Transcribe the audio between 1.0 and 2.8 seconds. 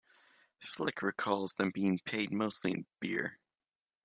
recalls them being paid mostly